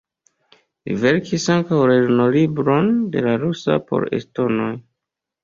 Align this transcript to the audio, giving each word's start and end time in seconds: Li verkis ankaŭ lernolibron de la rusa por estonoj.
Li 0.87 0.95
verkis 1.03 1.45
ankaŭ 1.55 1.81
lernolibron 1.91 2.89
de 3.17 3.25
la 3.27 3.35
rusa 3.45 3.79
por 3.93 4.09
estonoj. 4.21 4.73